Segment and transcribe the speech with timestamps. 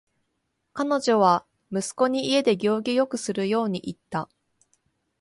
[0.73, 4.29] 彼女は息子に家で行儀よくするように言った。